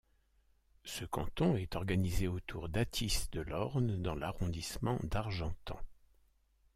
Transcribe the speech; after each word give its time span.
Ce 0.83 1.05
canton 1.05 1.55
est 1.55 1.75
organisé 1.75 2.27
autour 2.27 2.69
d'Athis-de-l'Orne 2.69 4.01
dans 4.01 4.15
l'arrondissement 4.15 4.97
d'Argentan. 5.03 5.79